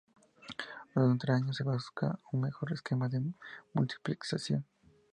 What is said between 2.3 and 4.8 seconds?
un mejor esquema de multiplexación.